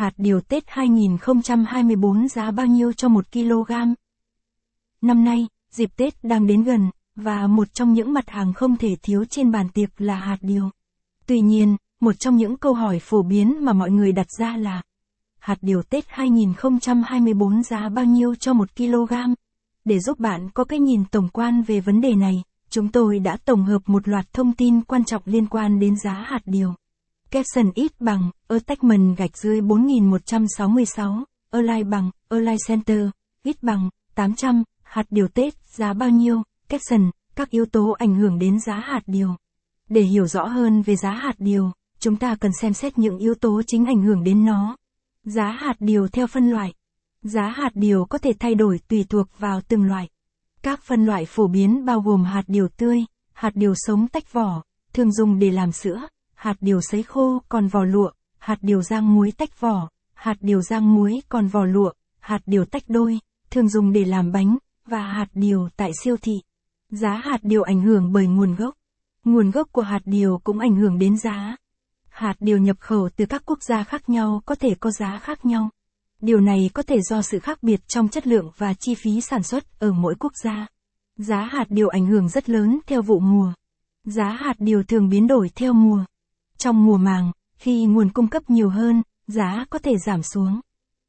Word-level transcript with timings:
Hạt 0.00 0.12
điều 0.16 0.40
Tết 0.40 0.64
2024 0.66 2.28
giá 2.28 2.50
bao 2.50 2.66
nhiêu 2.66 2.92
cho 2.92 3.08
1 3.08 3.32
kg? 3.32 3.72
Năm 5.02 5.24
nay, 5.24 5.46
dịp 5.70 5.90
Tết 5.96 6.24
đang 6.24 6.46
đến 6.46 6.62
gần, 6.62 6.90
và 7.16 7.46
một 7.46 7.74
trong 7.74 7.92
những 7.92 8.12
mặt 8.12 8.30
hàng 8.30 8.52
không 8.52 8.76
thể 8.76 8.96
thiếu 9.02 9.24
trên 9.24 9.50
bàn 9.50 9.68
tiệc 9.68 10.00
là 10.00 10.14
hạt 10.14 10.36
điều. 10.40 10.70
Tuy 11.26 11.40
nhiên, 11.40 11.76
một 12.00 12.12
trong 12.12 12.36
những 12.36 12.56
câu 12.56 12.74
hỏi 12.74 12.98
phổ 12.98 13.22
biến 13.22 13.64
mà 13.64 13.72
mọi 13.72 13.90
người 13.90 14.12
đặt 14.12 14.26
ra 14.38 14.56
là 14.56 14.82
Hạt 15.38 15.58
điều 15.60 15.82
Tết 15.82 16.04
2024 16.08 17.62
giá 17.62 17.88
bao 17.88 18.04
nhiêu 18.04 18.34
cho 18.34 18.52
1 18.52 18.76
kg? 18.76 19.14
Để 19.84 19.98
giúp 19.98 20.18
bạn 20.18 20.50
có 20.50 20.64
cái 20.64 20.78
nhìn 20.78 21.04
tổng 21.04 21.28
quan 21.28 21.62
về 21.62 21.80
vấn 21.80 22.00
đề 22.00 22.14
này, 22.14 22.42
chúng 22.70 22.88
tôi 22.88 23.18
đã 23.18 23.36
tổng 23.44 23.64
hợp 23.64 23.82
một 23.86 24.08
loạt 24.08 24.32
thông 24.32 24.52
tin 24.52 24.80
quan 24.80 25.04
trọng 25.04 25.22
liên 25.24 25.46
quan 25.46 25.80
đến 25.80 25.96
giá 25.96 26.12
hạt 26.12 26.42
điều. 26.44 26.74
Caption 27.30 27.70
ít 27.74 27.92
bằng, 28.00 28.30
Attachment 28.48 29.16
gạch 29.16 29.36
dưới 29.36 29.60
4166, 29.60 31.24
Align 31.50 31.90
bằng, 31.90 32.10
Align 32.28 32.56
Center, 32.66 33.08
ít 33.42 33.62
bằng, 33.62 33.90
800, 34.14 34.62
hạt 34.82 35.06
điều 35.10 35.28
Tết, 35.28 35.54
giá 35.66 35.92
bao 35.92 36.10
nhiêu, 36.10 36.42
caption, 36.68 37.10
các 37.36 37.50
yếu 37.50 37.66
tố 37.66 37.90
ảnh 37.90 38.14
hưởng 38.14 38.38
đến 38.38 38.60
giá 38.60 38.74
hạt 38.74 39.00
điều. 39.06 39.36
Để 39.88 40.02
hiểu 40.02 40.26
rõ 40.26 40.44
hơn 40.44 40.82
về 40.82 40.96
giá 40.96 41.10
hạt 41.10 41.34
điều, 41.38 41.72
chúng 41.98 42.16
ta 42.16 42.36
cần 42.40 42.52
xem 42.60 42.72
xét 42.72 42.98
những 42.98 43.18
yếu 43.18 43.34
tố 43.34 43.62
chính 43.66 43.86
ảnh 43.86 44.02
hưởng 44.02 44.24
đến 44.24 44.44
nó. 44.44 44.76
Giá 45.24 45.50
hạt 45.50 45.74
điều 45.80 46.08
theo 46.08 46.26
phân 46.26 46.50
loại. 46.50 46.74
Giá 47.22 47.48
hạt 47.48 47.70
điều 47.74 48.04
có 48.04 48.18
thể 48.18 48.32
thay 48.38 48.54
đổi 48.54 48.80
tùy 48.88 49.04
thuộc 49.08 49.26
vào 49.38 49.60
từng 49.68 49.84
loại. 49.84 50.08
Các 50.62 50.82
phân 50.82 51.06
loại 51.06 51.26
phổ 51.26 51.48
biến 51.48 51.84
bao 51.84 52.00
gồm 52.00 52.24
hạt 52.24 52.44
điều 52.46 52.68
tươi, 52.68 53.04
hạt 53.32 53.50
điều 53.54 53.74
sống 53.76 54.08
tách 54.08 54.32
vỏ, 54.32 54.62
thường 54.92 55.12
dùng 55.12 55.38
để 55.38 55.50
làm 55.50 55.72
sữa, 55.72 56.00
hạt 56.40 56.56
điều 56.60 56.80
sấy 56.80 57.02
khô 57.02 57.42
còn 57.48 57.68
vỏ 57.68 57.84
lụa, 57.84 58.10
hạt 58.38 58.58
điều 58.62 58.82
rang 58.82 59.14
muối 59.14 59.32
tách 59.36 59.60
vỏ, 59.60 59.88
hạt 60.14 60.36
điều 60.40 60.62
rang 60.62 60.94
muối 60.94 61.22
còn 61.28 61.46
vỏ 61.46 61.64
lụa, 61.64 61.92
hạt 62.20 62.42
điều 62.46 62.64
tách 62.64 62.82
đôi, 62.88 63.18
thường 63.50 63.68
dùng 63.68 63.92
để 63.92 64.04
làm 64.04 64.32
bánh, 64.32 64.56
và 64.86 65.02
hạt 65.02 65.26
điều 65.34 65.68
tại 65.76 65.90
siêu 66.02 66.16
thị. 66.22 66.32
Giá 66.90 67.20
hạt 67.24 67.38
điều 67.42 67.62
ảnh 67.62 67.80
hưởng 67.80 68.12
bởi 68.12 68.26
nguồn 68.26 68.54
gốc. 68.54 68.74
Nguồn 69.24 69.50
gốc 69.50 69.68
của 69.72 69.82
hạt 69.82 70.00
điều 70.04 70.40
cũng 70.44 70.58
ảnh 70.58 70.76
hưởng 70.76 70.98
đến 70.98 71.18
giá. 71.18 71.56
Hạt 72.08 72.34
điều 72.40 72.58
nhập 72.58 72.76
khẩu 72.80 73.08
từ 73.16 73.26
các 73.26 73.42
quốc 73.46 73.62
gia 73.62 73.84
khác 73.84 74.08
nhau 74.08 74.42
có 74.46 74.54
thể 74.54 74.74
có 74.80 74.90
giá 74.90 75.18
khác 75.18 75.44
nhau. 75.46 75.70
Điều 76.20 76.40
này 76.40 76.70
có 76.74 76.82
thể 76.82 77.00
do 77.00 77.22
sự 77.22 77.38
khác 77.38 77.62
biệt 77.62 77.88
trong 77.88 78.08
chất 78.08 78.26
lượng 78.26 78.50
và 78.56 78.74
chi 78.74 78.94
phí 78.94 79.20
sản 79.20 79.42
xuất 79.42 79.80
ở 79.80 79.92
mỗi 79.92 80.14
quốc 80.20 80.32
gia. 80.44 80.66
Giá 81.16 81.48
hạt 81.52 81.66
điều 81.68 81.88
ảnh 81.88 82.06
hưởng 82.06 82.28
rất 82.28 82.48
lớn 82.48 82.80
theo 82.86 83.02
vụ 83.02 83.20
mùa. 83.20 83.52
Giá 84.04 84.28
hạt 84.28 84.54
điều 84.58 84.82
thường 84.82 85.08
biến 85.08 85.26
đổi 85.26 85.50
theo 85.54 85.72
mùa. 85.72 86.04
Trong 86.60 86.84
mùa 86.84 86.96
màng, 86.96 87.32
khi 87.58 87.84
nguồn 87.84 88.10
cung 88.12 88.28
cấp 88.28 88.50
nhiều 88.50 88.68
hơn, 88.68 89.02
giá 89.26 89.64
có 89.70 89.78
thể 89.78 89.98
giảm 90.06 90.22
xuống. 90.22 90.60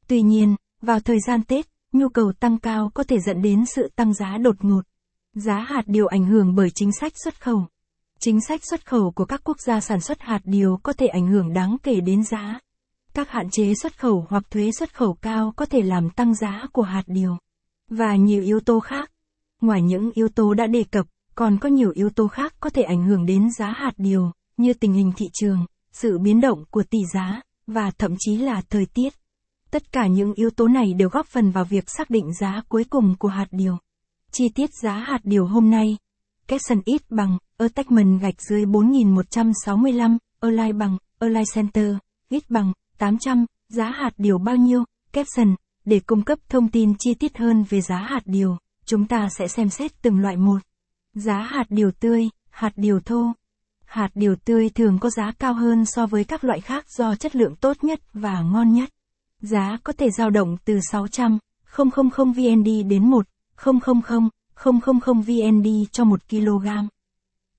Tuy 0.08 0.22
nhiên, 0.22 0.56
vào 0.82 1.00
thời 1.00 1.20
gian 1.26 1.42
Tết, 1.42 1.66
nhu 1.92 2.08
cầu 2.08 2.32
tăng 2.40 2.58
cao 2.58 2.90
có 2.94 3.04
thể 3.04 3.20
dẫn 3.20 3.42
đến 3.42 3.66
sự 3.66 3.90
tăng 3.96 4.14
giá 4.14 4.38
đột 4.38 4.64
ngột. 4.64 4.82
Giá 5.34 5.58
hạt 5.58 5.82
điều 5.86 6.06
ảnh 6.06 6.24
hưởng 6.24 6.54
bởi 6.54 6.70
chính 6.74 6.92
sách 7.00 7.12
xuất 7.24 7.40
khẩu. 7.40 7.66
Chính 8.20 8.40
sách 8.40 8.60
xuất 8.70 8.86
khẩu 8.86 9.10
của 9.10 9.24
các 9.24 9.40
quốc 9.44 9.56
gia 9.60 9.80
sản 9.80 10.00
xuất 10.00 10.20
hạt 10.20 10.40
điều 10.44 10.80
có 10.82 10.92
thể 10.92 11.06
ảnh 11.06 11.26
hưởng 11.26 11.52
đáng 11.52 11.76
kể 11.82 12.00
đến 12.00 12.24
giá. 12.24 12.60
Các 13.14 13.30
hạn 13.30 13.50
chế 13.50 13.74
xuất 13.74 13.98
khẩu 13.98 14.26
hoặc 14.28 14.50
thuế 14.50 14.70
xuất 14.72 14.94
khẩu 14.94 15.14
cao 15.14 15.52
có 15.56 15.66
thể 15.66 15.82
làm 15.82 16.10
tăng 16.10 16.34
giá 16.34 16.66
của 16.72 16.82
hạt 16.82 17.04
điều. 17.06 17.36
Và 17.90 18.16
nhiều 18.16 18.42
yếu 18.42 18.60
tố 18.60 18.80
khác. 18.80 19.10
Ngoài 19.60 19.82
những 19.82 20.10
yếu 20.14 20.28
tố 20.28 20.54
đã 20.54 20.66
đề 20.66 20.84
cập, 20.90 21.06
còn 21.34 21.58
có 21.58 21.68
nhiều 21.68 21.90
yếu 21.94 22.10
tố 22.10 22.28
khác 22.28 22.54
có 22.60 22.70
thể 22.70 22.82
ảnh 22.82 23.04
hưởng 23.04 23.26
đến 23.26 23.50
giá 23.50 23.72
hạt 23.76 23.92
điều, 23.96 24.32
như 24.56 24.74
tình 24.74 24.92
hình 24.92 25.12
thị 25.16 25.26
trường, 25.32 25.66
sự 25.92 26.18
biến 26.18 26.40
động 26.40 26.64
của 26.70 26.82
tỷ 26.90 26.98
giá, 27.14 27.40
và 27.66 27.90
thậm 27.98 28.14
chí 28.18 28.36
là 28.36 28.62
thời 28.70 28.86
tiết. 28.86 29.14
Tất 29.70 29.92
cả 29.92 30.06
những 30.06 30.32
yếu 30.34 30.50
tố 30.50 30.68
này 30.68 30.94
đều 30.94 31.08
góp 31.08 31.26
phần 31.26 31.50
vào 31.50 31.64
việc 31.64 31.84
xác 31.90 32.10
định 32.10 32.32
giá 32.40 32.62
cuối 32.68 32.84
cùng 32.90 33.14
của 33.18 33.28
hạt 33.28 33.46
điều. 33.50 33.76
Chi 34.32 34.48
tiết 34.48 34.70
giá 34.82 34.92
hạt 34.94 35.20
điều 35.24 35.46
hôm 35.46 35.70
nay. 35.70 35.96
Capson 36.48 36.80
ít 36.84 37.02
bằng, 37.10 37.38
Attachment 37.58 38.20
gạch 38.20 38.42
dưới 38.42 38.66
4165, 38.66 40.18
Align 40.40 40.78
bằng, 40.78 40.98
Align 41.18 41.44
Center, 41.54 41.96
ít 42.28 42.50
bằng, 42.50 42.72
800, 42.98 43.46
giá 43.68 43.90
hạt 43.90 44.10
điều 44.16 44.38
bao 44.38 44.56
nhiêu, 44.56 44.84
Capson, 45.12 45.54
để 45.84 46.00
cung 46.00 46.22
cấp 46.22 46.38
thông 46.48 46.68
tin 46.68 46.94
chi 46.98 47.14
tiết 47.14 47.38
hơn 47.38 47.64
về 47.68 47.80
giá 47.80 47.96
hạt 47.96 48.22
điều, 48.24 48.56
chúng 48.84 49.06
ta 49.06 49.28
sẽ 49.38 49.48
xem 49.48 49.68
xét 49.68 50.02
từng 50.02 50.18
loại 50.18 50.36
một. 50.36 50.58
Giá 51.14 51.38
hạt 51.38 51.64
điều 51.68 51.90
tươi, 51.90 52.28
hạt 52.50 52.72
điều 52.76 53.00
thô. 53.00 53.32
Hạt 53.92 54.10
điều 54.14 54.36
tươi 54.36 54.68
thường 54.68 54.98
có 54.98 55.10
giá 55.10 55.32
cao 55.38 55.54
hơn 55.54 55.84
so 55.86 56.06
với 56.06 56.24
các 56.24 56.44
loại 56.44 56.60
khác 56.60 56.84
do 56.90 57.14
chất 57.14 57.36
lượng 57.36 57.54
tốt 57.56 57.84
nhất 57.84 58.00
và 58.14 58.40
ngon 58.40 58.72
nhất. 58.72 58.88
Giá 59.40 59.78
có 59.84 59.92
thể 59.92 60.10
dao 60.10 60.30
động 60.30 60.56
từ 60.64 60.80
600, 60.90 61.38
000 61.76 62.32
VND 62.32 62.68
đến 62.88 63.10
1, 63.10 63.26
000, 63.56 63.80
000 65.04 65.22
VND 65.22 65.68
cho 65.92 66.04
1 66.04 66.20
kg. 66.30 66.68